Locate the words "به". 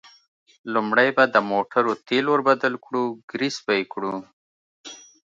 1.17-1.23, 3.65-3.73